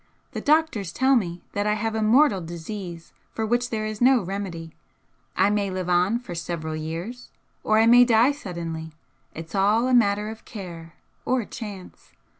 The 0.31 0.41
doctors 0.41 0.91
tell 0.91 1.15
me 1.15 1.43
that 1.53 1.67
I 1.67 1.75
have 1.75 1.93
a 1.93 2.01
mortal 2.01 2.41
disease 2.41 3.13
for 3.33 3.45
which 3.45 3.69
there 3.69 3.85
is 3.85 4.01
no 4.01 4.23
remedy. 4.23 4.73
I 5.37 5.51
may 5.51 5.69
live 5.69 5.89
on 5.89 6.17
for 6.17 6.33
several 6.33 6.75
years, 6.75 7.29
or 7.63 7.77
I 7.77 7.85
may 7.85 8.03
die 8.03 8.31
suddenly; 8.31 8.93
it's 9.35 9.53
all 9.53 9.87
a 9.87 9.93
matter 9.93 10.29
of 10.29 10.43
care 10.43 10.95
or 11.23 11.45
chance. 11.45 12.13